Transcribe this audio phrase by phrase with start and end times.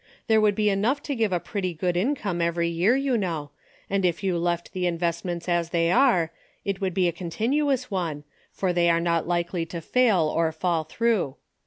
[0.25, 3.51] There would be enough to give a pretty good income every year you know,
[3.87, 6.31] and if you left the investments as they are,
[6.65, 10.51] it would be a con tinuous one, for they are not likely to fail or
[10.51, 11.35] fall through.